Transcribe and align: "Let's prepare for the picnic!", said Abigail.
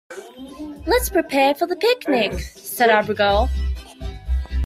"Let's 0.87 1.09
prepare 1.09 1.53
for 1.53 1.67
the 1.67 1.75
picnic!", 1.75 2.33
said 2.55 2.89
Abigail. 2.89 3.49